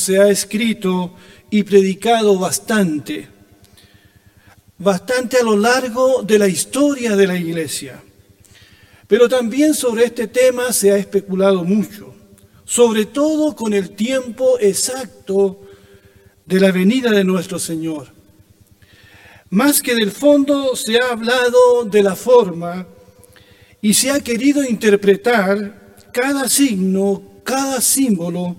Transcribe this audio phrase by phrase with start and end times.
[0.00, 1.14] se ha escrito
[1.50, 3.28] y predicado bastante,
[4.78, 8.02] bastante a lo largo de la historia de la iglesia.
[9.06, 12.14] Pero también sobre este tema se ha especulado mucho,
[12.64, 15.60] sobre todo con el tiempo exacto
[16.46, 18.08] de la venida de nuestro Señor.
[19.50, 22.86] Más que del fondo se ha hablado de la forma
[23.82, 28.56] y se ha querido interpretar cada signo, cada símbolo,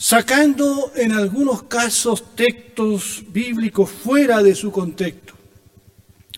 [0.00, 5.34] sacando en algunos casos textos bíblicos fuera de su contexto.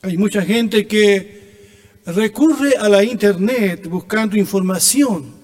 [0.00, 5.34] Hay mucha gente que recurre a la internet buscando información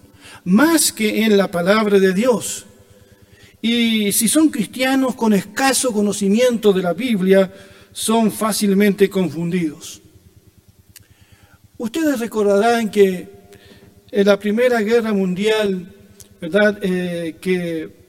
[0.44, 2.64] más que en la palabra de Dios.
[3.60, 7.52] Y si son cristianos con escaso conocimiento de la Biblia,
[7.92, 10.00] son fácilmente confundidos.
[11.76, 13.28] Ustedes recordarán que
[14.10, 15.92] en la Primera Guerra Mundial,
[16.40, 18.05] ¿verdad?, eh, que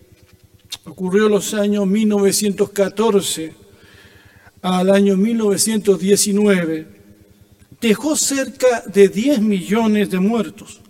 [0.88, 3.54] ocurrió en los años 1914
[4.62, 6.88] al año 1919,
[7.80, 10.82] dejó cerca de 10 millones de muertos.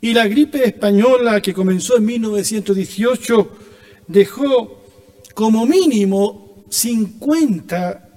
[0.00, 3.50] Y la gripe española que comenzó en 1918
[4.08, 4.82] dejó
[5.34, 8.08] como mínimo 50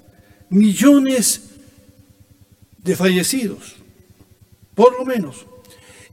[0.50, 1.44] millones
[2.80, 3.76] de fallecidos,
[4.74, 5.46] por lo menos.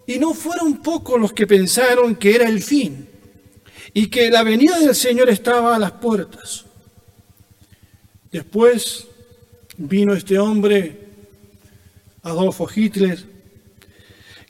[0.06, 3.13] Y no fueron pocos los que pensaron que era el fin
[3.95, 6.67] y que la venida del Señor estaba a las puertas.
[8.31, 9.06] Después
[9.78, 11.06] vino este hombre,
[12.22, 13.25] Adolfo Hitler,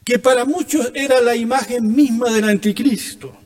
[0.02, 3.36] que para muchos era la imagen misma del anticristo.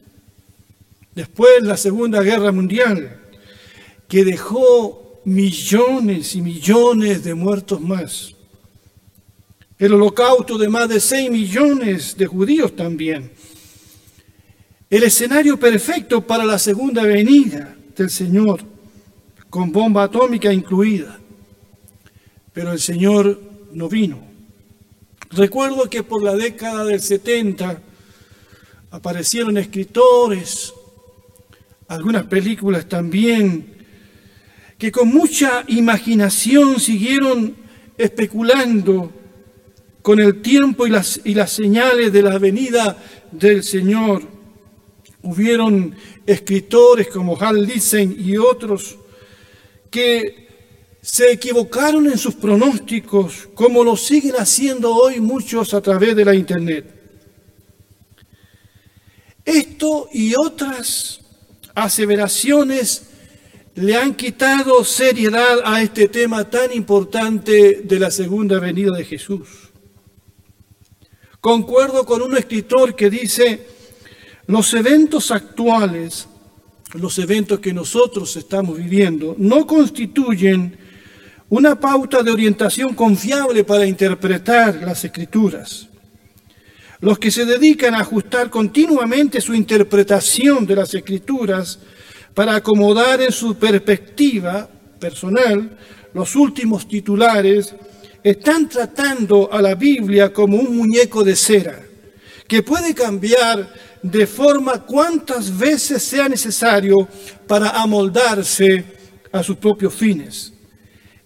[1.15, 3.21] Después la Segunda Guerra Mundial,
[4.09, 8.35] que dejó millones y millones de muertos más
[9.79, 13.31] el holocausto de más de 6 millones de judíos también.
[14.91, 18.61] El escenario perfecto para la segunda venida del Señor,
[19.51, 21.19] con bomba atómica incluida.
[22.55, 23.39] Pero el Señor
[23.75, 24.19] no vino.
[25.31, 27.83] Recuerdo que por la década del 70
[28.91, 30.73] aparecieron escritores,
[31.89, 33.85] algunas películas también,
[34.79, 37.57] que con mucha imaginación siguieron
[37.99, 39.13] especulando
[40.01, 42.97] con el tiempo y las, y las señales de la venida
[43.31, 44.38] del Señor.
[45.23, 45.95] Hubieron
[46.27, 48.97] escritores como Hal Lisen y otros
[49.91, 50.49] que
[51.01, 56.35] se equivocaron en sus pronósticos, como lo siguen haciendo hoy muchos a través de la
[56.35, 56.95] Internet.
[59.45, 61.21] Esto y otras
[61.75, 63.05] aseveraciones
[63.75, 69.49] le han quitado seriedad a este tema tan importante de la segunda venida de Jesús.
[71.41, 73.65] Concuerdo con un escritor que dice,
[74.49, 76.27] los eventos actuales,
[76.95, 80.75] los eventos que nosotros estamos viviendo, no constituyen
[81.51, 85.89] una pauta de orientación confiable para interpretar las escrituras.
[87.01, 91.79] Los que se dedican a ajustar continuamente su interpretación de las escrituras
[92.33, 94.67] para acomodar en su perspectiva
[94.99, 95.77] personal
[96.15, 97.75] los últimos titulares
[98.25, 101.81] están tratando a la Biblia como un muñeco de cera,
[102.47, 107.09] que puede cambiar de forma cuantas veces sea necesario
[107.47, 108.85] para amoldarse
[109.33, 110.53] a sus propios fines.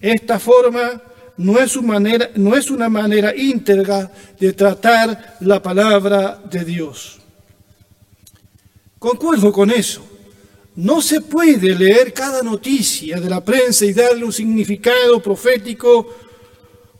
[0.01, 1.01] Esta forma
[1.37, 7.19] no es, una manera, no es una manera íntegra de tratar la palabra de Dios.
[8.99, 10.03] Concuerdo con eso.
[10.75, 16.09] No se puede leer cada noticia de la prensa y darle un significado profético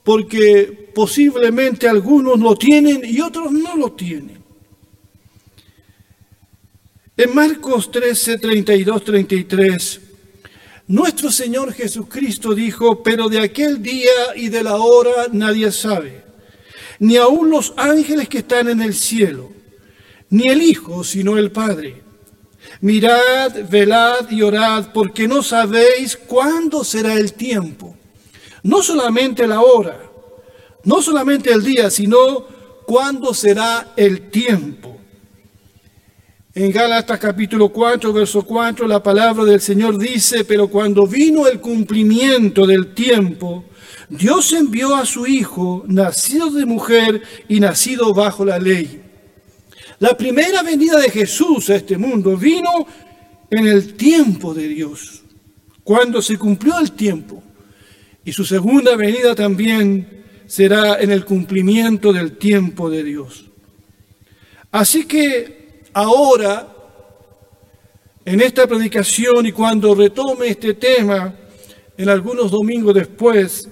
[0.03, 4.42] porque posiblemente algunos lo tienen y otros no lo tienen.
[7.23, 10.01] En Marcos 13, 32, 33,
[10.89, 16.25] nuestro Señor Jesucristo dijo, pero de aquel día y de la hora nadie sabe,
[16.99, 19.53] ni aun los ángeles que están en el cielo,
[20.31, 22.03] ni el Hijo, sino el Padre.
[22.81, 27.97] Mirad, velad y orad, porque no sabéis cuándo será el tiempo
[28.63, 29.99] no solamente la hora,
[30.85, 32.47] no solamente el día, sino
[32.87, 34.92] cuándo será el tiempo.
[36.55, 41.61] En Gálatas capítulo 4, verso 4, la palabra del Señor dice, pero cuando vino el
[41.61, 43.65] cumplimiento del tiempo,
[44.11, 49.01] Dios envió a su Hijo, nacido de mujer y nacido bajo la ley.
[49.99, 52.87] La primera venida de Jesús a este mundo vino
[53.51, 55.23] en el tiempo de Dios,
[55.83, 57.43] cuando se cumplió el tiempo.
[58.27, 63.47] Y su segunda venida también será en el cumplimiento del tiempo de Dios.
[64.71, 65.62] Así que
[65.93, 66.69] ahora
[68.25, 71.35] en esta predicación y cuando retome este tema
[71.97, 73.69] en algunos domingos después,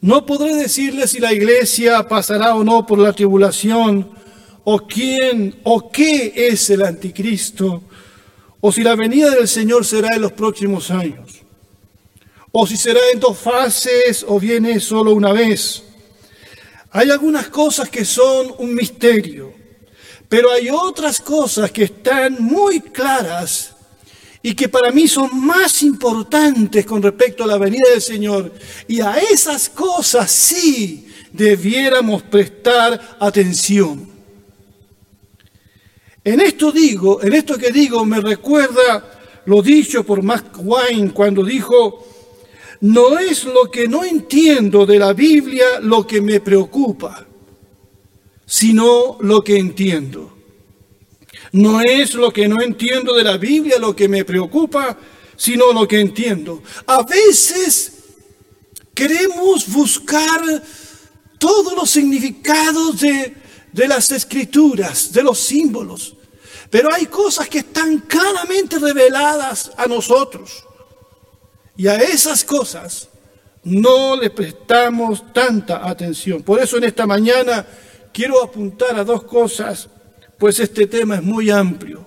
[0.00, 4.10] no podré decirle si la iglesia pasará o no por la tribulación,
[4.64, 7.82] o quién o qué es el anticristo,
[8.60, 11.42] o si la venida del Señor será en los próximos años,
[12.52, 15.84] o si será en dos fases o viene solo una vez.
[16.90, 19.52] Hay algunas cosas que son un misterio,
[20.28, 23.74] pero hay otras cosas que están muy claras
[24.42, 28.52] y que para mí son más importantes con respecto a la venida del Señor.
[28.86, 34.06] Y a esas cosas sí debiéramos prestar atención.
[36.22, 41.44] En esto digo, en esto que digo me recuerda lo dicho por Mark Wine cuando
[41.44, 42.06] dijo,
[42.80, 47.26] no es lo que no entiendo de la Biblia lo que me preocupa,
[48.46, 50.36] sino lo que entiendo.
[51.52, 54.98] No es lo que no entiendo de la Biblia lo que me preocupa,
[55.36, 56.62] sino lo que entiendo.
[56.86, 57.92] A veces
[58.92, 60.40] queremos buscar
[61.38, 63.34] todos los significados de,
[63.72, 66.16] de las escrituras, de los símbolos,
[66.70, 70.64] pero hay cosas que están claramente reveladas a nosotros.
[71.76, 73.08] Y a esas cosas
[73.64, 76.42] no le prestamos tanta atención.
[76.42, 77.66] Por eso en esta mañana
[78.14, 79.90] quiero apuntar a dos cosas
[80.38, 82.04] pues este tema es muy amplio.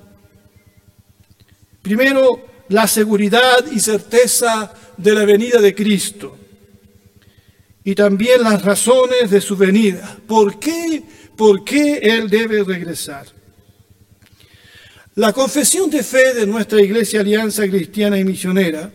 [1.81, 6.38] Primero, la seguridad y certeza de la venida de Cristo.
[7.83, 10.18] Y también las razones de su venida.
[10.27, 11.01] ¿Por qué?
[11.36, 13.25] ¿Por qué Él debe regresar?
[15.15, 18.92] La confesión de fe de nuestra Iglesia Alianza Cristiana y Misionera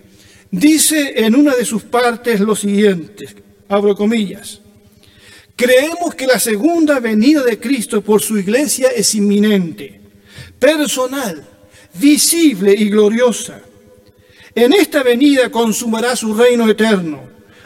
[0.51, 3.27] dice en una de sus partes lo siguiente,
[3.69, 4.62] abro comillas,
[5.63, 10.01] Creemos que la segunda venida de Cristo por su iglesia es inminente,
[10.59, 11.47] personal,
[11.95, 13.63] visible y gloriosa.
[14.57, 17.21] En esta venida consumará su reino eterno,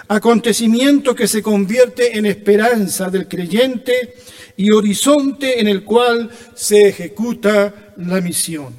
[0.08, 4.16] acontecimiento que se convierte en esperanza del creyente
[4.58, 8.74] y horizonte en el cual se ejecuta la misión.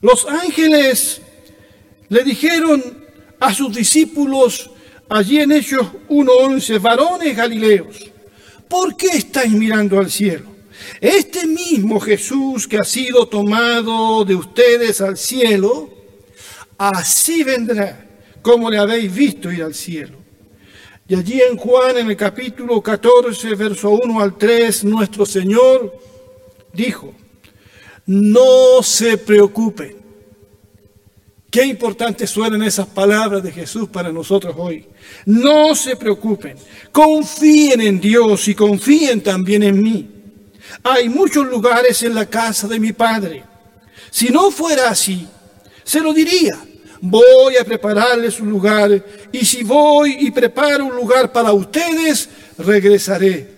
[0.00, 1.20] Los ángeles
[2.08, 3.04] le dijeron
[3.38, 4.70] a sus discípulos
[5.08, 8.10] allí en Hechos 1.11, varones galileos,
[8.68, 10.46] ¿por qué estáis mirando al cielo?
[11.00, 15.90] Este mismo Jesús que ha sido tomado de ustedes al cielo,
[16.78, 18.06] así vendrá
[18.42, 20.18] como le habéis visto ir al cielo.
[21.06, 25.98] Y allí en Juan, en el capítulo 14, verso 1 al 3, nuestro Señor
[26.72, 27.14] dijo,
[28.06, 30.03] no se preocupen.
[31.54, 34.84] Qué importantes suenan esas palabras de Jesús para nosotros hoy.
[35.26, 36.56] No se preocupen,
[36.90, 40.10] confíen en Dios y confíen también en mí.
[40.82, 43.44] Hay muchos lugares en la casa de mi Padre.
[44.10, 45.28] Si no fuera así,
[45.84, 46.58] se lo diría.
[47.00, 53.48] Voy a prepararles un lugar y si voy y preparo un lugar para ustedes, regresaré.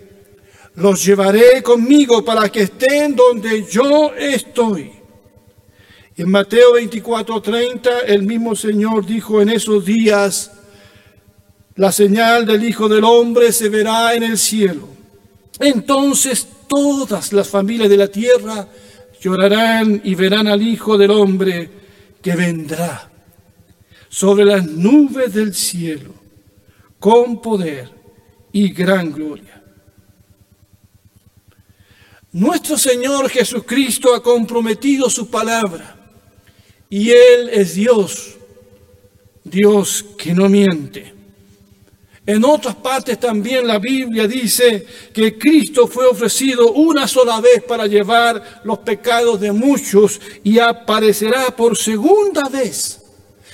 [0.74, 4.95] Los llevaré conmigo para que estén donde yo estoy
[6.16, 10.50] en Mateo 24:30 el mismo Señor dijo en esos días,
[11.74, 14.88] la señal del Hijo del Hombre se verá en el cielo.
[15.60, 18.66] Entonces todas las familias de la tierra
[19.20, 21.70] llorarán y verán al Hijo del Hombre
[22.22, 23.10] que vendrá
[24.08, 26.14] sobre las nubes del cielo
[26.98, 27.90] con poder
[28.52, 29.62] y gran gloria.
[32.32, 35.95] Nuestro Señor Jesucristo ha comprometido su palabra
[36.88, 38.36] y Él es Dios,
[39.44, 41.14] Dios que no miente.
[42.26, 47.86] En otras partes también la Biblia dice que Cristo fue ofrecido una sola vez para
[47.86, 53.02] llevar los pecados de muchos y aparecerá por segunda vez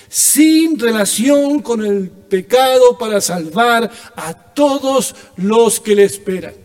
[0.08, 6.62] sin relación con el pecado para salvar a todos los que le esperan.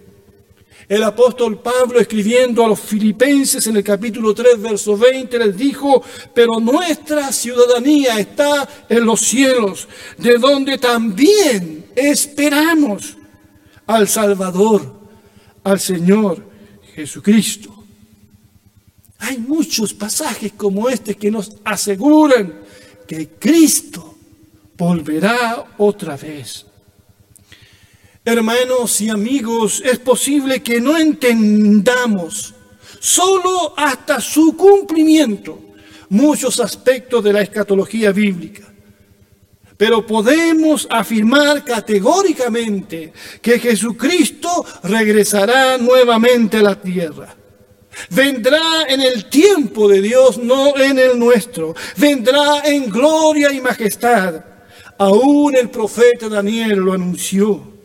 [0.90, 6.02] El apóstol Pablo escribiendo a los filipenses en el capítulo 3, verso 20, les dijo,
[6.34, 9.86] pero nuestra ciudadanía está en los cielos,
[10.18, 13.18] de donde también esperamos
[13.86, 14.94] al Salvador,
[15.66, 16.46] al Señor
[16.96, 17.84] Jesucristo.
[19.20, 22.62] Hay muchos pasajes como este que nos aseguran
[23.06, 24.16] que Cristo
[24.78, 26.66] volverá otra vez.
[28.28, 32.54] Hermanos y amigos, es posible que no entendamos
[33.00, 35.58] solo hasta su cumplimiento
[36.10, 38.64] muchos aspectos de la escatología bíblica.
[39.78, 47.34] Pero podemos afirmar categóricamente que Jesucristo regresará nuevamente a la tierra.
[48.10, 51.74] Vendrá en el tiempo de Dios, no en el nuestro.
[51.96, 54.44] Vendrá en gloria y majestad.
[54.98, 57.77] Aún el profeta Daniel lo anunció.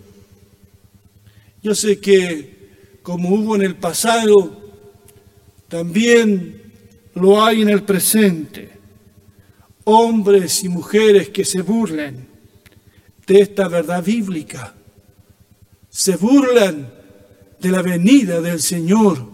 [1.62, 4.61] Yo sé que como hubo en el pasado,
[5.69, 6.62] también
[7.14, 8.71] lo hay en el presente.
[9.85, 12.28] Hombres y mujeres que se burlen
[13.26, 14.75] de esta verdad bíblica.
[15.88, 16.92] Se burlan
[17.61, 19.31] de la venida del Señor.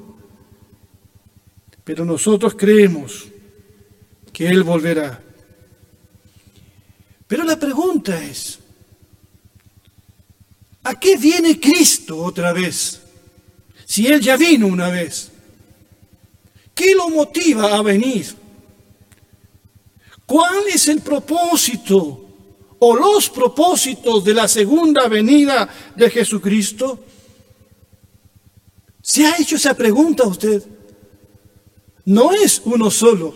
[1.85, 3.29] Pero nosotros creemos
[4.33, 5.23] que Él volverá.
[7.27, 8.59] Pero la pregunta es,
[10.89, 13.01] ¿a qué viene Cristo otra vez?
[13.85, 15.31] Si Él ya vino una vez.
[16.75, 18.35] ¿Qué lo motiva a venir?
[20.25, 22.25] ¿Cuál es el propósito
[22.79, 27.05] o los propósitos de la segunda venida de Jesucristo?
[29.03, 30.63] ¿Se ha hecho esa pregunta usted?
[32.07, 33.35] No es uno solo,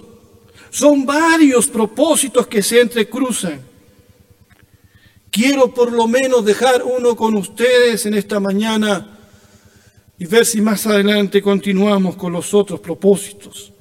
[0.70, 3.71] son varios propósitos que se entrecruzan.
[5.32, 9.18] Quiero por lo menos dejar uno con ustedes en esta mañana
[10.18, 13.72] y ver si más adelante continuamos con los otros propósitos.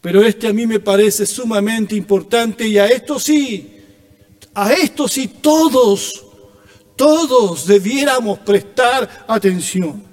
[0.00, 3.80] Pero este a mí me parece sumamente importante y a esto sí,
[4.54, 6.24] a esto sí todos,
[6.94, 10.04] todos debiéramos prestar atención.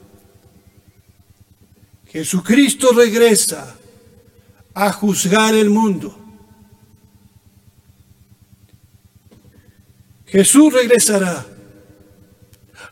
[2.08, 3.78] Jesucristo regresa
[4.74, 6.18] a juzgar el mundo.
[10.32, 11.46] Jesús regresará.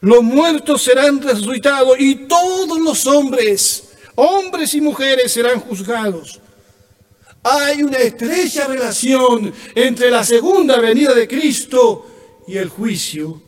[0.02, 6.42] Los muertos serán resucitados y todos los hombres, hombres y mujeres, serán juzgados.
[7.42, 13.42] Hay una estrecha relación entre la segunda venida de Cristo y el juicio.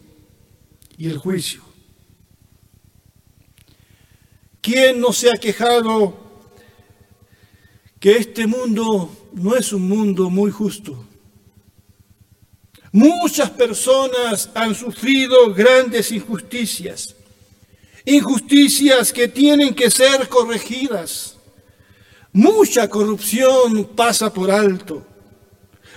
[0.97, 1.61] Y el juicio.
[4.61, 6.15] ¿Quién no se ha quejado
[7.99, 11.10] que este mundo no es un mundo muy justo?
[12.91, 17.15] Muchas personas han sufrido grandes injusticias,
[18.03, 21.37] injusticias que tienen que ser corregidas.
[22.33, 25.05] Mucha corrupción pasa por alto,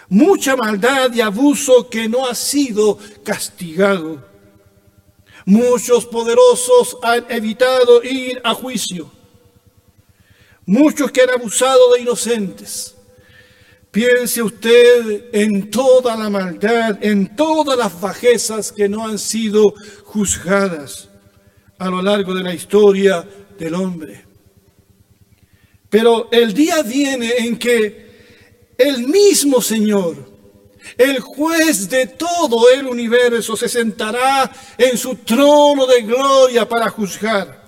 [0.09, 4.25] mucha maldad y abuso que no ha sido castigado.
[5.47, 9.11] Muchos poderosos han evitado ir a juicio,
[10.65, 12.94] muchos que han abusado de inocentes
[13.95, 19.73] Piense usted en toda la maldad, en todas las bajezas que no han sido
[20.03, 21.09] juzgadas
[21.79, 23.25] a lo largo de la historia
[23.57, 24.25] del hombre.
[25.89, 30.17] Pero el día viene en que el mismo Señor,
[30.99, 37.63] el juez de todo el universo, se sentará en su trono de gloria para juzgar.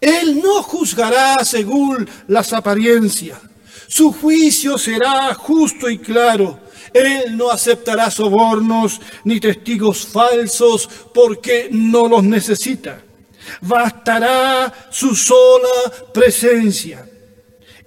[0.00, 3.47] Él no juzgará según las apariencias.
[3.88, 6.60] Su juicio será justo y claro.
[6.92, 13.02] Él no aceptará sobornos ni testigos falsos porque no los necesita.
[13.62, 17.08] Bastará su sola presencia.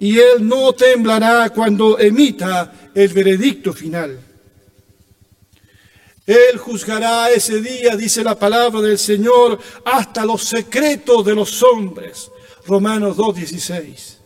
[0.00, 4.18] Y Él no temblará cuando emita el veredicto final.
[6.26, 12.30] Él juzgará ese día, dice la palabra del Señor, hasta los secretos de los hombres.
[12.66, 14.21] Romanos 2.16.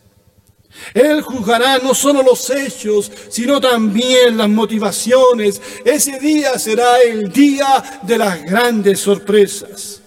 [0.93, 5.61] Él juzgará no solo los hechos, sino también las motivaciones.
[5.83, 10.01] Ese día será el día de las grandes sorpresas.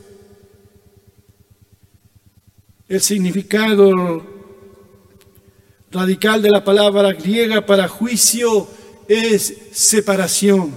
[2.88, 4.26] El significado
[5.90, 8.68] radical de la palabra griega para juicio
[9.06, 10.72] es separación.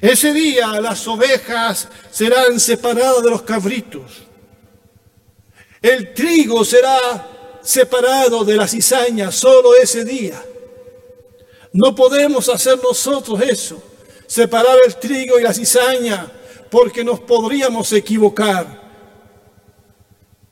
[0.00, 4.22] Ese día las ovejas serán separadas de los cabritos.
[5.80, 7.28] El trigo será
[7.64, 10.40] separado de la cizaña solo ese día.
[11.72, 13.82] No podemos hacer nosotros eso,
[14.26, 16.30] separar el trigo y la cizaña,
[16.70, 18.84] porque nos podríamos equivocar.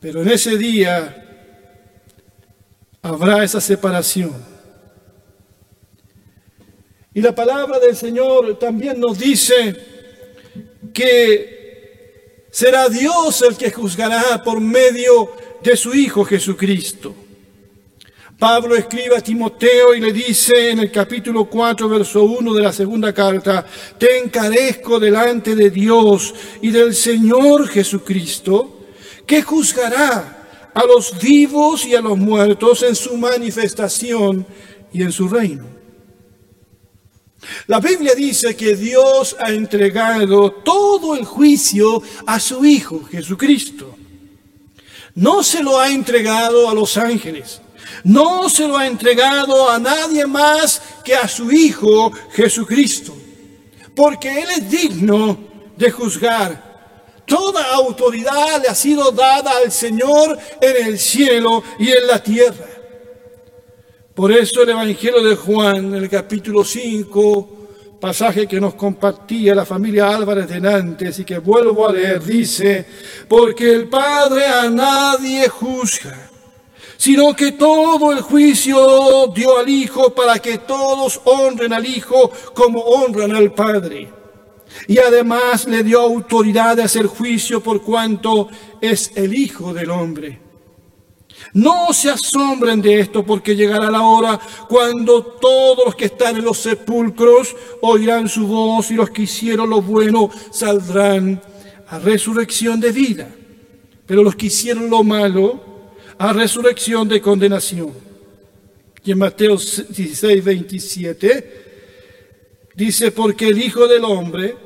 [0.01, 1.19] Pero en ese día
[3.03, 4.51] habrá esa separación.
[7.15, 9.77] Y la palabra del Señor también nos dice
[10.95, 15.31] que será Dios el que juzgará por medio
[15.63, 17.15] de su Hijo Jesucristo.
[18.39, 22.73] Pablo escribe a Timoteo y le dice en el capítulo 4, verso 1 de la
[22.73, 23.65] segunda carta,
[23.97, 28.81] te encarezco delante de Dios y del Señor Jesucristo,
[29.25, 34.45] que juzgará a los vivos y a los muertos en su manifestación
[34.93, 35.67] y en su reino.
[37.69, 44.02] La Biblia dice que Dios ha entregado todo el juicio a su Hijo Jesucristo.
[45.15, 47.61] No se lo ha entregado a los ángeles.
[48.05, 53.15] No se lo ha entregado a nadie más que a su Hijo Jesucristo.
[53.95, 55.39] Porque Él es digno
[55.77, 56.73] de juzgar.
[57.27, 62.67] Toda autoridad le ha sido dada al Señor en el cielo y en la tierra.
[64.15, 67.62] Por eso el Evangelio de Juan, en el capítulo 5,
[68.03, 72.85] pasaje que nos compartía la familia Álvarez de Nantes y que vuelvo a leer, dice,
[73.29, 76.29] porque el Padre a nadie juzga,
[76.97, 82.81] sino que todo el juicio dio al Hijo para que todos honren al Hijo como
[82.81, 84.11] honran al Padre.
[84.89, 88.49] Y además le dio autoridad de hacer juicio por cuanto
[88.81, 90.42] es el Hijo del Hombre.
[91.53, 96.45] No se asombren de esto porque llegará la hora cuando todos los que están en
[96.45, 101.43] los sepulcros oirán su voz y los que hicieron lo bueno saldrán
[101.89, 103.29] a resurrección de vida.
[104.07, 105.61] Pero los que hicieron lo malo
[106.19, 107.93] a resurrección de condenación.
[109.05, 111.63] Y en Mateo 16, 27
[112.75, 114.57] dice, porque el Hijo del Hombre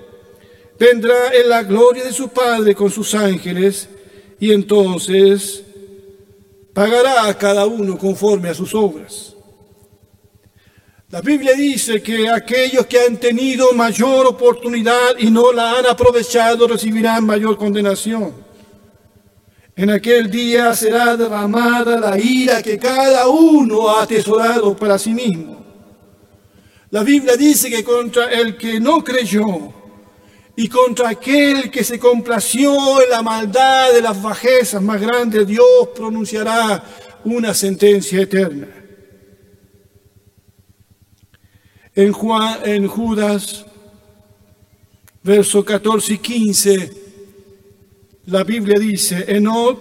[0.78, 3.88] vendrá en la gloria de su Padre con sus ángeles
[4.38, 5.65] y entonces
[6.76, 9.34] pagará a cada uno conforme a sus obras.
[11.08, 16.68] La Biblia dice que aquellos que han tenido mayor oportunidad y no la han aprovechado
[16.68, 18.34] recibirán mayor condenación.
[19.74, 25.64] En aquel día será derramada la ira que cada uno ha atesorado para sí mismo.
[26.90, 29.46] La Biblia dice que contra el que no creyó
[30.56, 35.66] y contra aquel que se complació en la maldad de las bajezas más grandes, Dios
[35.94, 36.82] pronunciará
[37.24, 38.68] una sentencia eterna.
[41.94, 43.66] En, Juan, en Judas,
[45.22, 46.90] versos 14 y 15,
[48.26, 49.78] la Biblia dice, Enoch,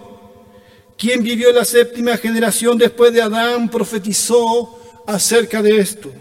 [0.98, 6.12] quien vivió la séptima generación después de Adán, profetizó acerca de esto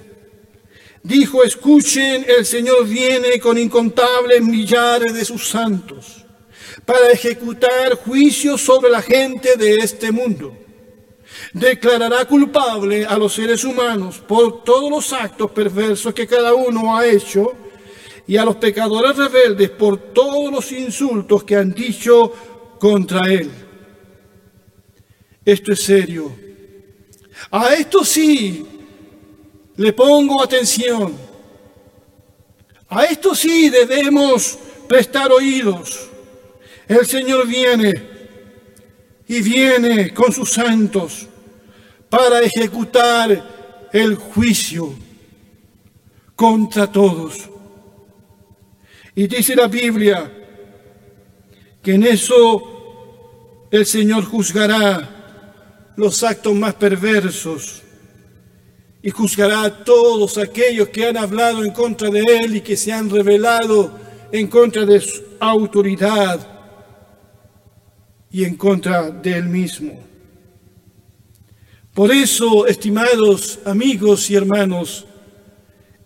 [1.05, 6.25] dijo, escuchen, el Señor viene con incontables millares de sus santos
[6.83, 10.57] para ejecutar juicio sobre la gente de este mundo.
[11.53, 17.05] Declarará culpable a los seres humanos por todos los actos perversos que cada uno ha
[17.05, 17.53] hecho
[18.27, 22.33] y a los pecadores rebeldes por todos los insultos que han dicho
[22.79, 23.51] contra él.
[25.45, 26.35] Esto es serio.
[27.51, 28.74] A esto sí
[29.77, 31.15] le pongo atención.
[32.89, 34.57] A esto sí debemos
[34.87, 36.09] prestar oídos.
[36.87, 37.93] El Señor viene
[39.27, 41.27] y viene con sus santos
[42.09, 44.93] para ejecutar el juicio
[46.35, 47.49] contra todos.
[49.15, 50.31] Y dice la Biblia
[51.81, 57.84] que en eso el Señor juzgará los actos más perversos
[59.05, 62.91] y juzgará a todos aquellos que han hablado en contra de él y que se
[62.91, 63.91] han rebelado
[64.31, 66.39] en contra de su autoridad
[68.31, 70.03] y en contra de él mismo.
[71.93, 75.05] Por eso, estimados amigos y hermanos,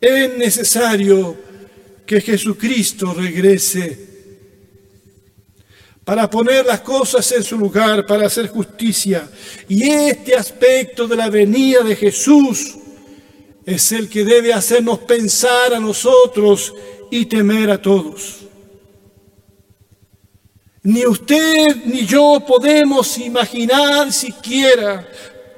[0.02, 1.38] es necesario
[2.06, 4.10] que Jesucristo regrese
[6.04, 9.30] para poner las cosas en su lugar, para hacer justicia.
[9.70, 12.76] Y este aspecto de la venida de Jesús
[13.70, 16.74] es el que debe hacernos pensar a nosotros
[17.12, 18.40] y temer a todos.
[20.82, 25.08] Ni usted ni yo podemos imaginar siquiera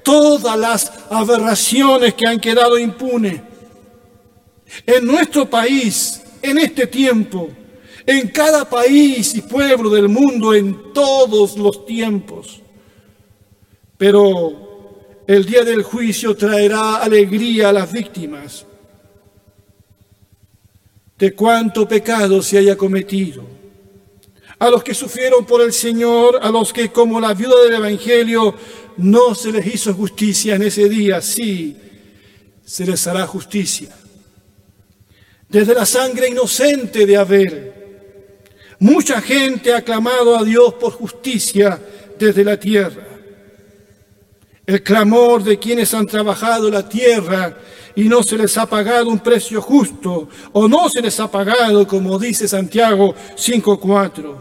[0.03, 3.39] todas las aberraciones que han quedado impunes.
[4.85, 7.49] En nuestro país, en este tiempo,
[8.05, 12.61] en cada país y pueblo del mundo, en todos los tiempos.
[13.97, 14.70] Pero
[15.31, 18.65] el día del juicio traerá alegría a las víctimas
[21.17, 23.45] de cuánto pecado se haya cometido.
[24.59, 28.55] A los que sufrieron por el Señor, a los que como la viuda del Evangelio
[28.97, 31.77] no se les hizo justicia en ese día, sí,
[32.65, 33.95] se les hará justicia.
[35.47, 37.73] Desde la sangre inocente de Abel,
[38.79, 41.79] mucha gente ha clamado a Dios por justicia
[42.19, 43.10] desde la tierra
[44.65, 47.57] el clamor de quienes han trabajado la tierra
[47.95, 51.85] y no se les ha pagado un precio justo, o no se les ha pagado,
[51.87, 54.35] como dice Santiago 5.4.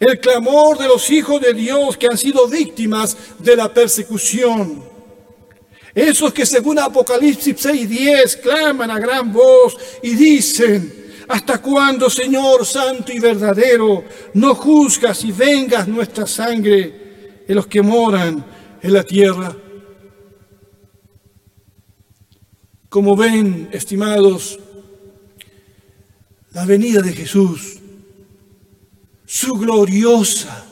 [0.00, 4.84] El clamor de los hijos de Dios que han sido víctimas de la persecución.
[5.94, 13.10] Esos que según Apocalipsis 6.10 claman a gran voz y dicen, ¿Hasta cuándo, Señor Santo
[13.10, 18.44] y verdadero, no juzgas y vengas nuestra sangre en los que moran
[18.86, 19.54] en la tierra?
[22.88, 24.60] Como ven, estimados,
[26.52, 27.78] la venida de Jesús,
[29.24, 30.64] su gloriosa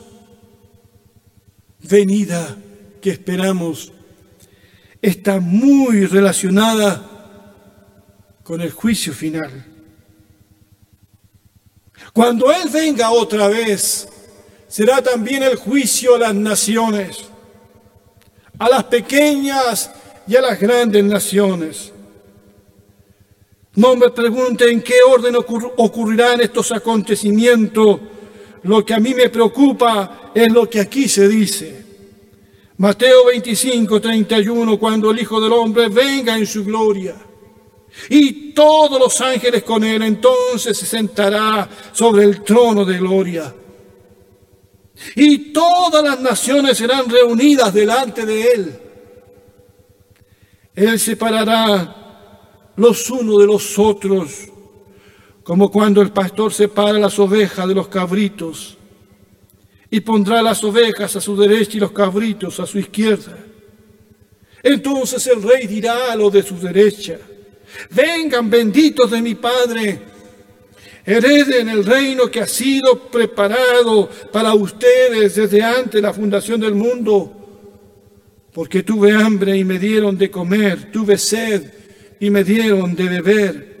[1.81, 2.57] venida
[3.01, 3.91] que esperamos,
[5.01, 7.11] está muy relacionada
[8.43, 9.65] con el juicio final.
[12.13, 14.07] Cuando Él venga otra vez,
[14.69, 17.25] será también el juicio a las naciones,
[18.59, 19.91] a las pequeñas
[20.27, 21.91] y a las grandes naciones.
[23.75, 27.99] No me pregunten en qué orden ocurrirán estos acontecimientos.
[28.63, 31.85] Lo que a mí me preocupa es lo que aquí se dice.
[32.77, 37.15] Mateo 25, 31, cuando el Hijo del Hombre venga en su gloria
[38.09, 43.53] y todos los ángeles con él, entonces se sentará sobre el trono de gloria.
[45.15, 48.79] Y todas las naciones serán reunidas delante de él.
[50.73, 54.47] Él separará los unos de los otros,
[55.43, 58.77] como cuando el pastor separa las ovejas de los cabritos,
[59.89, 63.37] y pondrá las ovejas a su derecha y los cabritos a su izquierda.
[64.63, 67.17] Entonces el rey dirá a los de su derecha,
[67.89, 69.99] Vengan benditos de mi Padre,
[71.05, 76.75] hereden el reino que ha sido preparado para ustedes desde antes de la fundación del
[76.75, 77.31] mundo.
[78.51, 81.71] Porque tuve hambre y me dieron de comer, tuve sed
[82.19, 83.75] y me dieron de beber.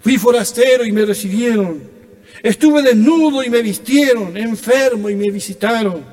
[0.00, 1.82] Fui forastero y me recibieron.
[2.42, 6.04] Estuve desnudo y me vistieron, enfermo y me visitaron.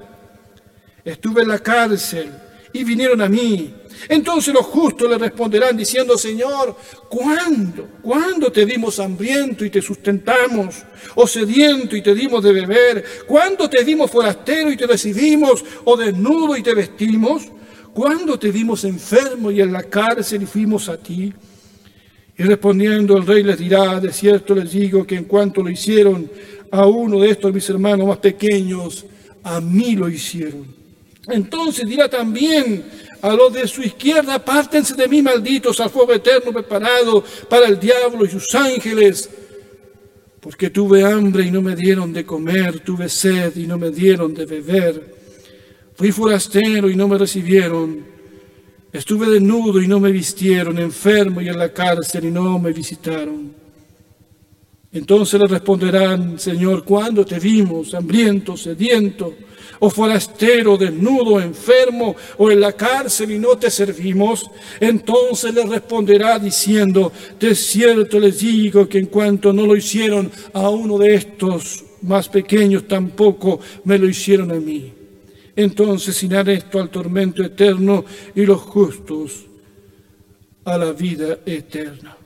[1.03, 2.31] Estuve en la cárcel
[2.75, 3.73] y vinieron a mí.
[4.09, 6.75] Entonces los justos le responderán diciendo, Señor,
[7.09, 7.87] ¿cuándo?
[8.01, 10.83] ¿Cuándo te dimos hambriento y te sustentamos?
[11.15, 13.05] ¿O sediento y te dimos de beber?
[13.25, 15.63] ¿Cuándo te dimos forastero y te recibimos?
[15.85, 17.43] ¿O desnudo y te vestimos?
[17.93, 21.33] ¿Cuándo te dimos enfermo y en la cárcel y fuimos a ti?
[22.37, 26.29] Y respondiendo el rey les dirá, de cierto les digo que en cuanto lo hicieron
[26.69, 29.05] a uno de estos mis hermanos más pequeños,
[29.41, 30.84] a mí lo hicieron.
[31.27, 32.83] Entonces dirá también
[33.21, 37.79] a los de su izquierda, apártense de mí, malditos, al fuego eterno preparado para el
[37.79, 39.29] diablo y sus ángeles.
[40.39, 44.33] Porque tuve hambre y no me dieron de comer, tuve sed y no me dieron
[44.33, 45.15] de beber.
[45.95, 48.05] Fui forastero y no me recibieron.
[48.93, 53.53] Estuve desnudo y no me vistieron, enfermo y en la cárcel y no me visitaron.
[54.91, 59.33] Entonces le responderán, Señor, ¿cuándo te vimos hambriento, sediento?
[59.79, 66.39] O forastero, desnudo, enfermo o en la cárcel y no te servimos, entonces le responderá
[66.39, 71.83] diciendo, de cierto les digo que en cuanto no lo hicieron a uno de estos
[72.01, 74.93] más pequeños, tampoco me lo hicieron a mí.
[75.55, 78.03] Entonces irán esto al tormento eterno
[78.35, 79.45] y los justos
[80.65, 82.17] a la vida eterna.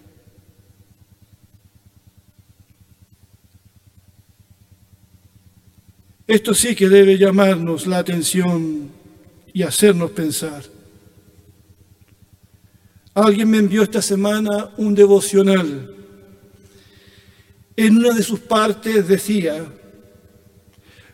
[6.29, 8.91] Esto sí que debe llamarnos la atención
[9.51, 10.61] y hacernos pensar.
[13.15, 15.91] Alguien me envió esta semana un devocional.
[17.75, 19.65] En una de sus partes decía,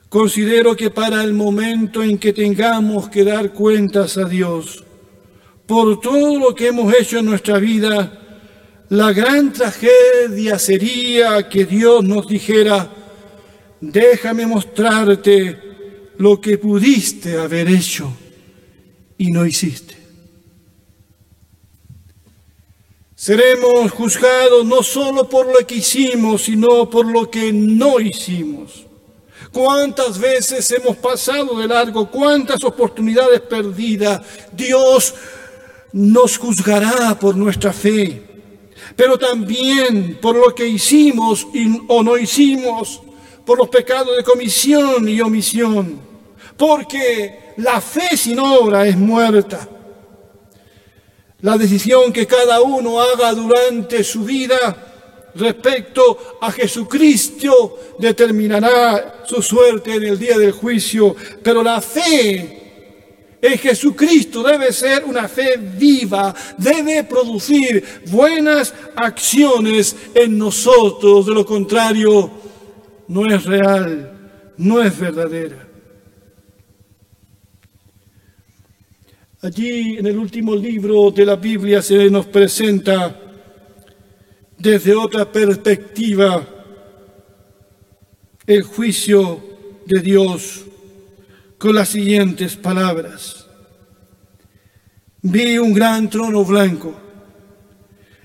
[0.10, 4.84] considero que para el momento en que tengamos que dar cuentas a Dios
[5.66, 8.20] por todo lo que hemos hecho en nuestra vida,
[8.90, 12.95] la gran tragedia sería que Dios nos dijera,
[13.82, 15.60] déjame mostrarte
[16.18, 18.12] lo que pudiste haber hecho
[19.18, 19.96] y no hiciste.
[23.16, 28.86] Seremos juzgados no solo por lo que hicimos, sino por lo que no hicimos.
[29.52, 32.12] ¿Cuántas veces hemos pasado de largo?
[32.12, 34.22] ¿Cuántas oportunidades perdidas?
[34.52, 35.16] Dios
[35.94, 38.22] nos juzgará por nuestra fe,
[38.98, 41.48] pero también por lo que hicimos
[41.88, 43.02] o no hicimos
[43.46, 46.00] por los pecados de comisión y omisión,
[46.58, 49.70] porque la fe sin obra es muerta.
[51.42, 54.76] La decisión que cada uno haga durante su vida
[55.36, 62.64] respecto a Jesucristo determinará su suerte en el día del juicio, pero la fe
[63.42, 71.46] en Jesucristo debe ser una fe viva, debe producir buenas acciones en nosotros, de lo
[71.46, 72.45] contrario,
[73.08, 75.68] no es real, no es verdadera.
[79.42, 83.22] Allí en el último libro de la Biblia se nos presenta
[84.58, 86.48] desde otra perspectiva
[88.48, 89.44] el juicio
[89.86, 90.66] de Dios
[91.58, 93.48] con las siguientes palabras.
[95.22, 96.96] Vi un gran trono blanco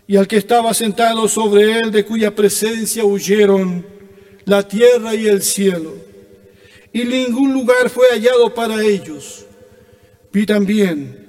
[0.07, 3.87] y al que estaba sentado sobre él, de cuya presencia huyeron
[4.51, 5.95] la tierra y el cielo,
[6.93, 9.47] y ningún lugar fue hallado para ellos.
[10.33, 11.29] Vi también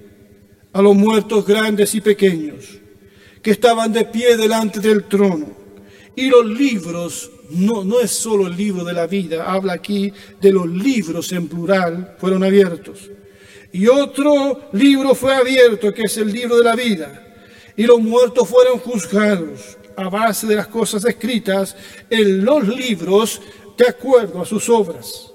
[0.74, 2.80] a los muertos grandes y pequeños,
[3.44, 5.56] que estaban de pie delante del trono,
[6.16, 10.52] y los libros, no, no es solo el libro de la vida, habla aquí de
[10.52, 13.12] los libros en plural, fueron abiertos.
[13.72, 17.28] Y otro libro fue abierto, que es el libro de la vida
[17.76, 21.76] y los muertos fueron juzgados a base de las cosas escritas
[22.10, 23.42] en los libros
[23.78, 25.32] de acuerdo a sus obras.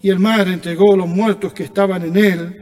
[0.00, 2.60] Y el mar entregó los muertos que estaban en él,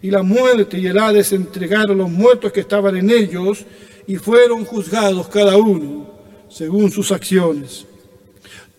[0.00, 3.64] y la muerte y el Hades entregaron los muertos que estaban en ellos,
[4.06, 6.10] y fueron juzgados cada uno
[6.48, 7.86] según sus acciones.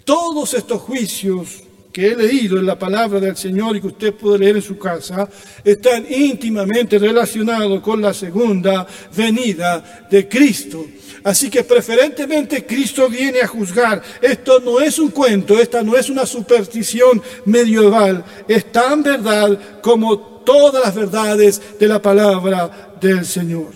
[0.04, 1.63] Todos estos juicios
[1.94, 4.80] que he leído en la palabra del Señor y que usted puede leer en su
[4.80, 5.30] casa,
[5.64, 10.88] están íntimamente relacionados con la segunda venida de Cristo.
[11.24, 14.02] Así que preferentemente Cristo viene a juzgar.
[14.22, 20.18] Esto no es un cuento, esta no es una superstición medieval, es tan verdad como
[20.44, 23.72] todas las verdades de la palabra del Señor.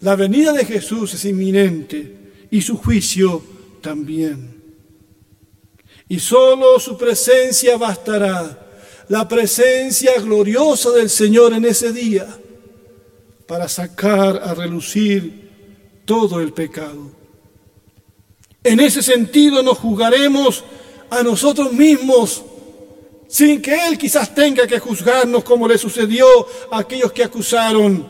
[0.00, 2.16] La venida de Jesús es inminente
[2.50, 3.44] y su juicio
[3.80, 4.61] también
[6.12, 8.68] y solo su presencia bastará,
[9.08, 12.26] la presencia gloriosa del Señor en ese día,
[13.48, 17.12] para sacar a relucir todo el pecado.
[18.62, 20.62] En ese sentido nos juzgaremos
[21.08, 22.44] a nosotros mismos,
[23.26, 26.26] sin que Él quizás tenga que juzgarnos como le sucedió
[26.70, 28.06] a aquellos que acusaron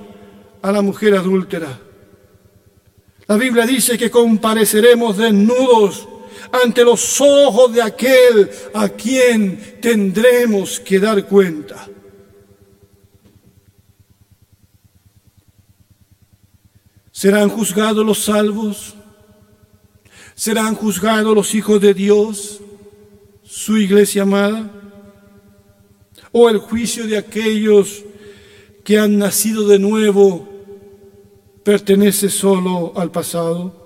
[0.60, 1.78] a la mujer adúltera.
[3.28, 6.08] La Biblia dice que compareceremos desnudos
[6.52, 11.88] ante los ojos de aquel a quien tendremos que dar cuenta.
[17.10, 18.94] ¿Serán juzgados los salvos?
[20.34, 22.60] ¿Serán juzgados los hijos de Dios,
[23.42, 24.70] su iglesia amada?
[26.32, 28.04] ¿O el juicio de aquellos
[28.84, 30.48] que han nacido de nuevo
[31.64, 33.81] pertenece solo al pasado?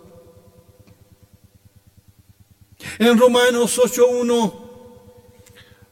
[2.99, 4.67] En Romanos 8.1,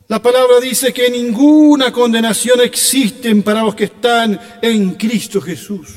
[0.09, 5.89] la palabra dice que ninguna condenación existe para los que están en Cristo Jesús,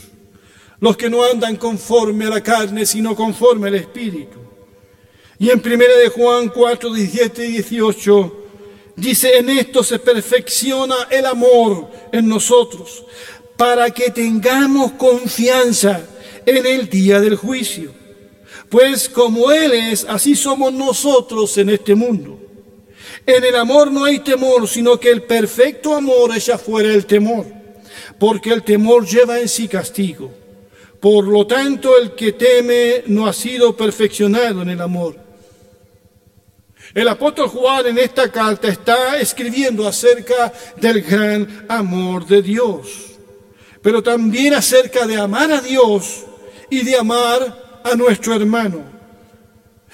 [0.80, 4.38] los que no andan conforme a la carne, sino conforme al Espíritu.
[5.40, 8.46] Y en 1 de Juan 4, 17 y 18,
[8.96, 13.04] dice, en esto se perfecciona el amor en nosotros,
[13.58, 16.02] para que tengamos confianza
[16.46, 17.94] en el día del juicio.
[18.70, 22.40] Pues como Él es, así somos nosotros en este mundo.
[23.26, 27.46] En el amor no hay temor, sino que el perfecto amor echa fuera el temor,
[28.20, 30.32] porque el temor lleva en sí castigo.
[31.00, 35.16] Por lo tanto, el que teme no ha sido perfeccionado en el amor.
[36.94, 42.88] El apóstol Juan en esta carta está escribiendo acerca del gran amor de Dios,
[43.82, 46.24] pero también acerca de amar a Dios
[46.70, 48.84] y de amar a nuestro hermano.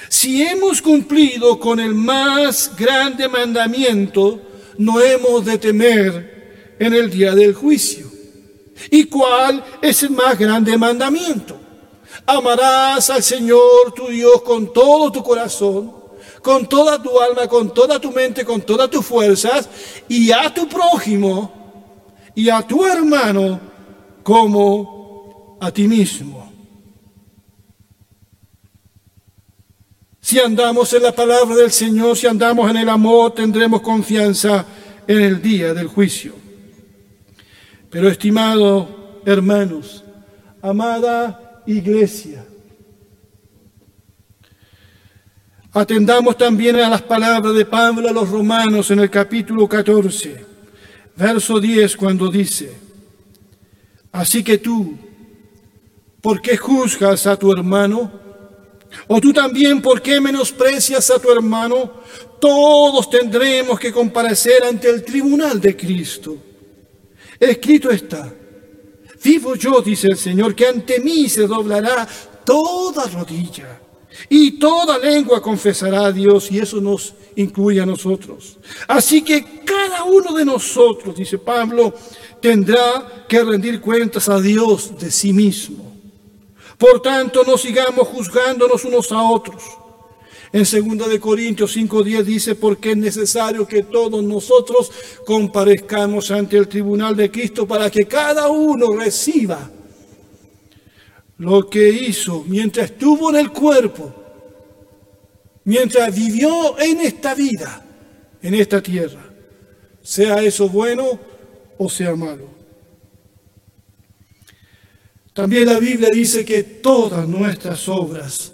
[0.09, 4.41] Si hemos cumplido con el más grande mandamiento,
[4.77, 8.07] no hemos de temer en el día del juicio.
[8.89, 11.57] ¿Y cuál es el más grande mandamiento?
[12.25, 15.93] Amarás al Señor tu Dios con todo tu corazón,
[16.41, 19.69] con toda tu alma, con toda tu mente, con todas tus fuerzas,
[20.07, 21.63] y a tu prójimo
[22.35, 23.59] y a tu hermano
[24.23, 26.42] como a ti mismo.
[30.33, 34.65] Si andamos en la palabra del Señor, si andamos en el amor, tendremos confianza
[35.05, 36.33] en el día del juicio.
[37.91, 40.03] Pero estimado hermanos,
[40.59, 42.43] amada iglesia,
[45.71, 50.45] atendamos también a las palabras de Pablo a los romanos en el capítulo 14,
[51.15, 52.75] verso 10, cuando dice,
[54.11, 54.97] así que tú,
[56.21, 58.23] ¿por qué juzgas a tu hermano?
[59.07, 61.91] ¿O tú también por qué menosprecias a tu hermano?
[62.39, 66.37] Todos tendremos que comparecer ante el tribunal de Cristo.
[67.39, 68.33] Escrito está,
[69.23, 72.07] vivo yo, dice el Señor, que ante mí se doblará
[72.45, 73.79] toda rodilla
[74.29, 78.57] y toda lengua confesará a Dios y eso nos incluye a nosotros.
[78.87, 81.93] Así que cada uno de nosotros, dice Pablo,
[82.41, 85.92] tendrá que rendir cuentas a Dios de sí mismo.
[86.77, 89.63] Por tanto, no sigamos juzgándonos unos a otros.
[90.53, 90.63] En
[90.97, 94.91] 2 de Corintios 5:10 dice, porque es necesario que todos nosotros
[95.25, 99.71] comparezcamos ante el tribunal de Cristo para que cada uno reciba
[101.39, 104.13] lo que hizo mientras estuvo en el cuerpo,
[105.63, 107.83] mientras vivió en esta vida,
[108.39, 109.33] en esta tierra,
[110.03, 111.19] sea eso bueno
[111.79, 112.52] o sea malo.
[115.33, 118.53] También la Biblia dice que todas nuestras obras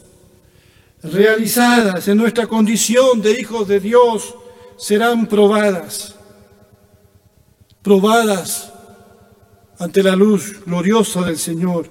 [1.03, 4.33] realizadas en nuestra condición de hijos de Dios
[4.77, 6.15] serán probadas,
[7.81, 8.71] probadas
[9.77, 11.87] ante la luz gloriosa del Señor.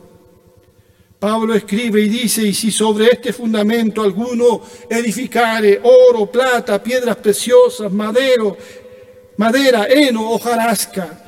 [1.19, 7.93] Pablo escribe y dice, y si sobre este fundamento alguno edificare oro, plata, piedras preciosas,
[7.93, 8.57] madero,
[9.37, 11.28] madera, heno, hojarasca,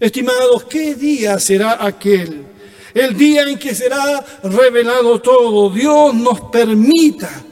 [0.00, 2.46] Estimados, ¿qué día será aquel?
[2.94, 5.68] El día en que será revelado todo.
[5.68, 7.44] Dios nos permita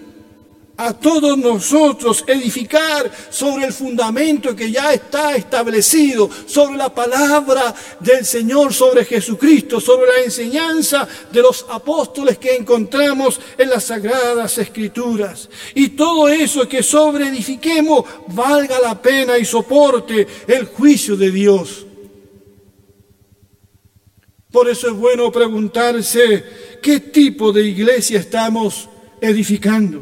[0.78, 8.24] a todos nosotros edificar sobre el fundamento que ya está establecido, sobre la palabra del
[8.24, 15.50] Señor, sobre Jesucristo, sobre la enseñanza de los apóstoles que encontramos en las sagradas escrituras.
[15.74, 21.87] Y todo eso que sobre edifiquemos valga la pena y soporte el juicio de Dios.
[24.50, 26.44] Por eso es bueno preguntarse
[26.82, 28.88] qué tipo de iglesia estamos
[29.20, 30.00] edificando.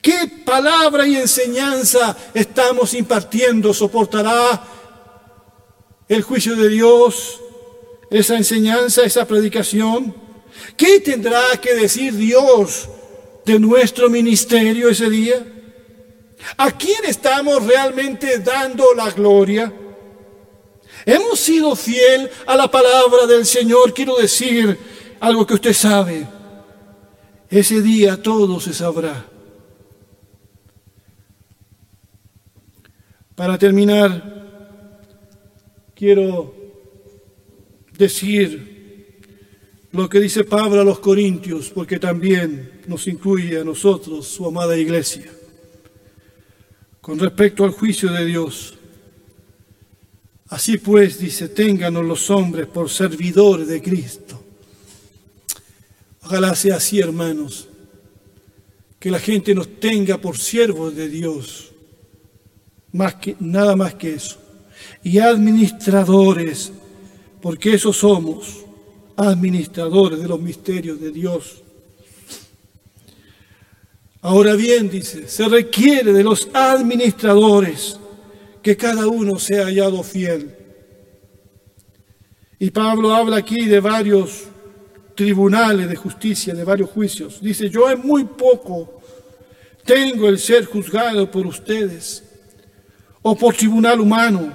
[0.00, 3.74] ¿Qué palabra y enseñanza estamos impartiendo?
[3.74, 4.64] ¿Soportará
[6.08, 7.40] el juicio de Dios
[8.10, 10.14] esa enseñanza, esa predicación?
[10.76, 12.88] ¿Qué tendrá que decir Dios
[13.44, 15.44] de nuestro ministerio ese día?
[16.56, 19.72] ¿A quién estamos realmente dando la gloria?
[21.04, 23.92] Hemos sido fiel a la palabra del Señor.
[23.92, 24.78] Quiero decir
[25.20, 26.26] algo que usted sabe.
[27.50, 29.26] Ese día todo se sabrá.
[33.34, 35.00] Para terminar,
[35.94, 36.54] quiero
[37.96, 38.72] decir
[39.92, 44.76] lo que dice Pablo a los Corintios, porque también nos incluye a nosotros, su amada
[44.76, 45.30] iglesia,
[47.00, 48.78] con respecto al juicio de Dios.
[50.52, 54.38] Así pues, dice, ténganos los hombres por servidores de Cristo.
[56.24, 57.68] Ojalá sea así, hermanos,
[59.00, 61.72] que la gente nos tenga por siervos de Dios,
[62.92, 64.36] más que, nada más que eso.
[65.02, 66.70] Y administradores,
[67.40, 68.58] porque eso somos,
[69.16, 71.62] administradores de los misterios de Dios.
[74.20, 77.98] Ahora bien, dice, se requiere de los administradores
[78.62, 80.56] que cada uno sea hallado fiel.
[82.58, 84.44] Y Pablo habla aquí de varios
[85.14, 87.40] tribunales de justicia, de varios juicios.
[87.40, 89.00] Dice, yo en muy poco
[89.84, 92.22] tengo el ser juzgado por ustedes
[93.20, 94.52] o por tribunal humano,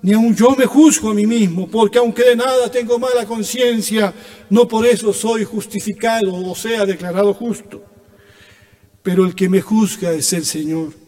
[0.00, 4.14] ni aun yo me juzgo a mí mismo, porque aunque de nada tengo mala conciencia,
[4.48, 7.82] no por eso soy justificado o sea declarado justo.
[9.02, 11.07] Pero el que me juzga es el Señor.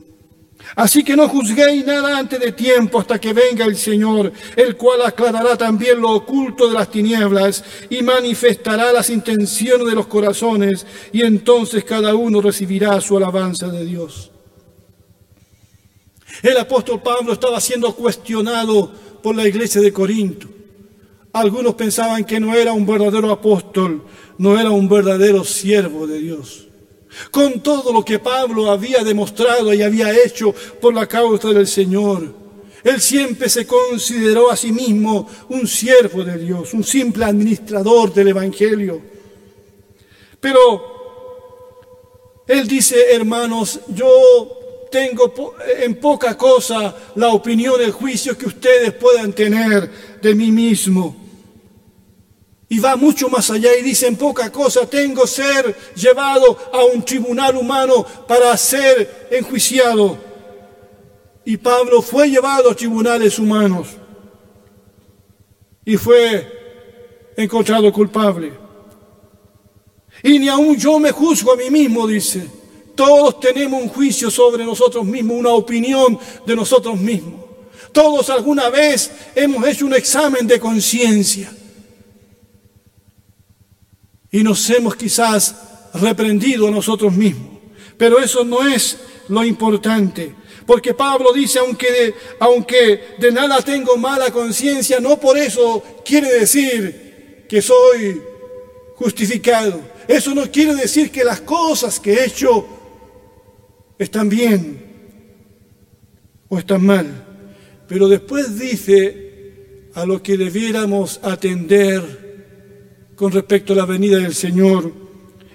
[0.76, 5.02] Así que no juzguéis nada antes de tiempo hasta que venga el Señor, el cual
[5.02, 11.22] aclarará también lo oculto de las tinieblas y manifestará las intenciones de los corazones, y
[11.22, 14.30] entonces cada uno recibirá su alabanza de Dios.
[16.42, 18.92] El apóstol Pablo estaba siendo cuestionado
[19.22, 20.48] por la iglesia de Corinto.
[21.32, 24.04] Algunos pensaban que no era un verdadero apóstol,
[24.38, 26.69] no era un verdadero siervo de Dios
[27.30, 32.34] con todo lo que Pablo había demostrado y había hecho por la causa del Señor.
[32.82, 38.28] Él siempre se consideró a sí mismo un siervo de Dios, un simple administrador del
[38.28, 39.00] Evangelio.
[40.40, 48.92] Pero él dice, hermanos, yo tengo en poca cosa la opinión, el juicio que ustedes
[48.94, 49.90] puedan tener
[50.20, 51.29] de mí mismo
[52.72, 57.56] y va mucho más allá y dice poca cosa, tengo ser llevado a un tribunal
[57.56, 60.16] humano para ser enjuiciado.
[61.44, 63.88] Y Pablo fue llevado a tribunales humanos
[65.84, 68.52] y fue encontrado culpable.
[70.22, 72.46] Y ni aun yo me juzgo a mí mismo, dice.
[72.94, 76.16] Todos tenemos un juicio sobre nosotros mismos, una opinión
[76.46, 77.40] de nosotros mismos.
[77.90, 81.52] Todos alguna vez hemos hecho un examen de conciencia.
[84.30, 85.56] Y nos hemos quizás
[85.94, 87.58] reprendido a nosotros mismos.
[87.96, 90.34] Pero eso no es lo importante.
[90.66, 96.32] Porque Pablo dice, aunque de, aunque de nada tengo mala conciencia, no por eso quiere
[96.32, 98.22] decir que soy
[98.94, 99.80] justificado.
[100.06, 102.66] Eso no quiere decir que las cosas que he hecho
[103.98, 104.90] están bien
[106.48, 107.26] o están mal.
[107.88, 112.29] Pero después dice a lo que debiéramos atender
[113.20, 114.90] con respecto a la venida del Señor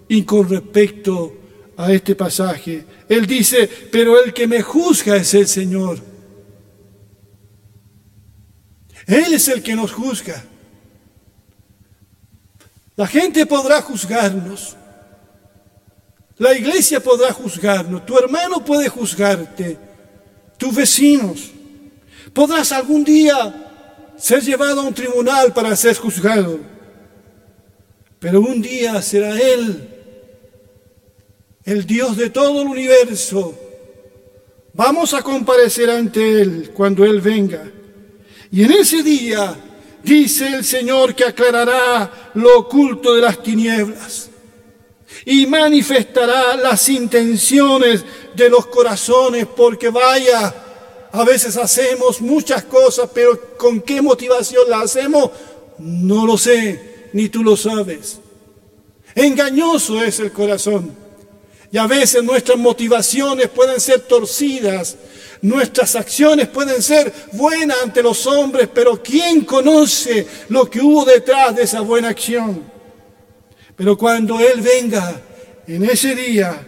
[0.07, 1.33] y con respecto
[1.75, 2.85] a este pasaje.
[3.09, 5.97] Él dice, pero el que me juzga es el Señor.
[9.07, 10.45] Él es el que nos juzga.
[12.97, 14.75] La gente podrá juzgarnos.
[16.37, 18.05] La iglesia podrá juzgarnos.
[18.05, 19.75] Tu hermano puede juzgarte.
[20.59, 21.49] Tus vecinos.
[22.31, 26.74] Podrás algún día ser llevado a un tribunal para ser juzgado.
[28.25, 29.87] Pero un día será Él
[31.63, 33.53] el Dios de todo el universo.
[34.73, 37.71] Vamos a comparecer ante Él cuando Él venga.
[38.51, 39.55] Y en ese día
[40.01, 44.31] dice el Señor que aclarará lo oculto de las tinieblas
[45.23, 48.03] y manifestará las intenciones
[48.35, 50.51] de los corazones, porque vaya,
[51.11, 55.29] a veces hacemos muchas cosas, pero ¿con qué motivación las hacemos?
[55.77, 58.19] No lo sé, ni tú lo sabes.
[59.15, 60.93] Engañoso es el corazón.
[61.71, 64.97] Y a veces nuestras motivaciones pueden ser torcidas,
[65.41, 71.55] nuestras acciones pueden ser buenas ante los hombres, pero ¿quién conoce lo que hubo detrás
[71.55, 72.61] de esa buena acción?
[73.77, 75.21] Pero cuando Él venga
[75.67, 76.67] en ese día,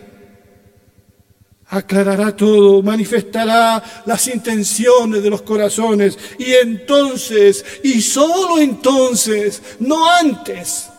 [1.69, 10.89] aclarará todo, manifestará las intenciones de los corazones y entonces, y solo entonces, no antes,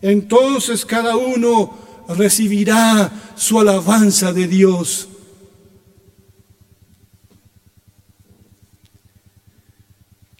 [0.00, 5.08] entonces cada uno recibirá su alabanza de Dios.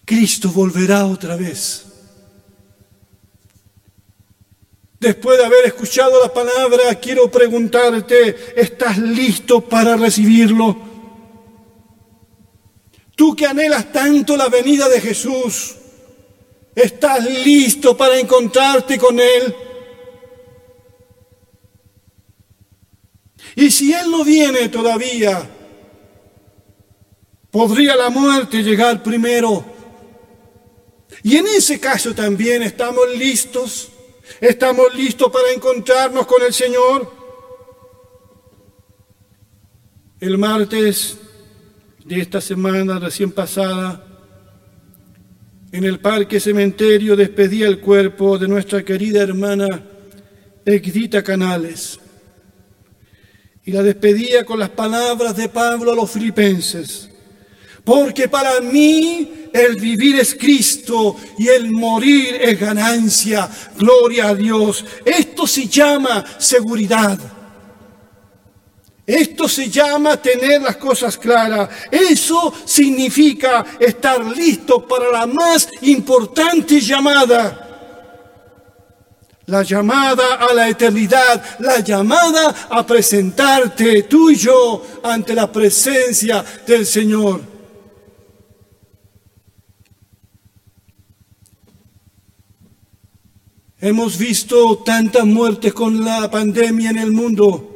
[0.04, 1.91] Cristo volverá otra vez.
[5.02, 10.76] Después de haber escuchado la palabra, quiero preguntarte, ¿estás listo para recibirlo?
[13.16, 15.74] Tú que anhelas tanto la venida de Jesús,
[16.76, 19.52] ¿estás listo para encontrarte con Él?
[23.56, 25.50] Y si Él no viene todavía,
[27.50, 29.64] podría la muerte llegar primero.
[31.24, 33.91] Y en ese caso también estamos listos,
[34.40, 37.10] estamos listos para encontrarnos con el Señor.
[40.20, 41.18] El martes
[42.04, 44.06] de esta semana recién pasada,
[45.72, 49.82] en el parque cementerio despedí el cuerpo de nuestra querida hermana
[50.64, 51.98] Egdita Canales
[53.64, 57.11] y la despedía con las palabras de Pablo a los filipenses.
[57.84, 63.48] Porque para mí el vivir es Cristo y el morir es ganancia.
[63.76, 64.84] Gloria a Dios.
[65.04, 67.18] Esto se llama seguridad.
[69.04, 71.68] Esto se llama tener las cosas claras.
[71.90, 77.68] Eso significa estar listo para la más importante llamada
[79.46, 86.44] la llamada a la eternidad, la llamada a presentarte tú y yo ante la presencia
[86.66, 87.51] del Señor.
[93.84, 97.68] Hemos visto tantas muertes con la pandemia en el mundo.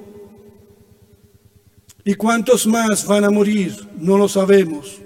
[2.05, 3.75] ¿Y cuántos más van a morir?
[3.99, 4.99] No lo sabemos.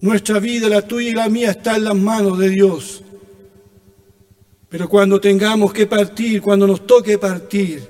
[0.00, 3.04] Nuestra vida, la tuya y la mía, está en las manos de Dios.
[4.68, 7.86] Pero cuando tengamos que partir, cuando nos toque partir,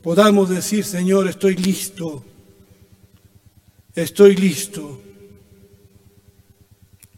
[0.00, 2.24] podamos decir, Señor, estoy listo,
[3.94, 4.98] estoy listo.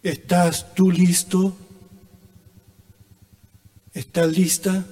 [0.02, 1.56] ¿Estás tú listo?
[3.94, 4.84] ¿Estás lista?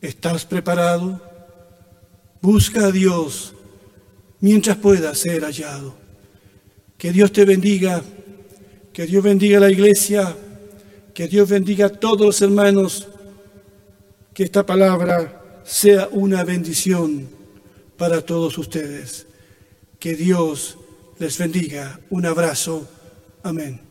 [0.00, 1.20] ¿Estás preparado?
[2.40, 3.54] Busca a Dios
[4.40, 5.94] mientras pueda ser hallado.
[6.98, 8.02] Que Dios te bendiga,
[8.92, 10.36] que Dios bendiga a la iglesia
[11.16, 13.08] que Dios bendiga a todos los hermanos,
[14.34, 17.26] que esta palabra sea una bendición
[17.96, 19.26] para todos ustedes.
[19.98, 20.76] Que Dios
[21.18, 21.98] les bendiga.
[22.10, 22.86] Un abrazo.
[23.42, 23.85] Amén.